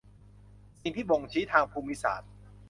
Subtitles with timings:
[0.81, 2.31] สิ่งที่บ่งชี้ทางภูมิศาสตร์